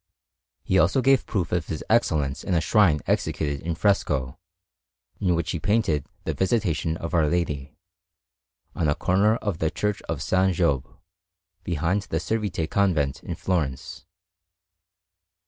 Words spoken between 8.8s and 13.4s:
a corner of the Church of S. Giobbe, behind the Servite Convent in